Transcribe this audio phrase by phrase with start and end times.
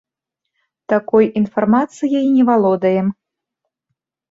[0.93, 3.07] Такой інфармацыяй не валодаем.